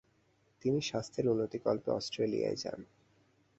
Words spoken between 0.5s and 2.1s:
তিনি স্বাস্থ্যের উন্নতিকল্পে